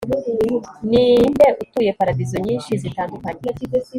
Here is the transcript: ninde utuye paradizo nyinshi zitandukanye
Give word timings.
ninde 0.89 1.47
utuye 1.63 1.91
paradizo 1.99 2.35
nyinshi 2.45 2.71
zitandukanye 2.81 3.47